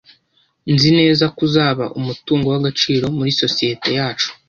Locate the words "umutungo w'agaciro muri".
1.99-3.31